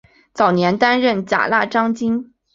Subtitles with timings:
[0.33, 2.33] 早年担任甲喇章京。